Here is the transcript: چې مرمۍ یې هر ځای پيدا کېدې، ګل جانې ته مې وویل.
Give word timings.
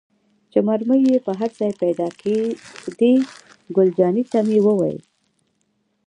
چې 0.51 0.59
مرمۍ 0.67 1.01
یې 1.09 1.17
هر 1.39 1.51
ځای 1.59 1.71
پيدا 1.81 2.07
کېدې، 2.21 3.13
ګل 3.75 3.89
جانې 3.97 4.23
ته 4.31 4.39
مې 4.47 4.59
وویل. 4.65 4.99